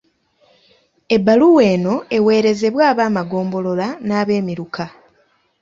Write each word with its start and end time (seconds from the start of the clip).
Ebbaluwa 1.15 1.61
eno 1.73 1.95
ewerezebwe 2.17 2.81
ab'amagombolola 2.91 3.87
n'abeemiruka. 4.05 4.85